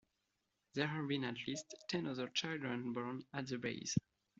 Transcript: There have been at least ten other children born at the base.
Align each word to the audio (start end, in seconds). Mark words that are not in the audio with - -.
There 0.73 0.87
have 0.87 1.07
been 1.07 1.23
at 1.25 1.47
least 1.47 1.75
ten 1.87 2.07
other 2.07 2.27
children 2.29 2.91
born 2.91 3.23
at 3.35 3.45
the 3.45 3.59
base. 3.59 3.95